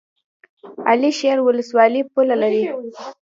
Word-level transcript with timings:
علي 0.89 1.11
شیر 1.19 1.37
ولسوالۍ 1.43 2.01
پوله 2.11 2.35
لري؟ 2.41 2.63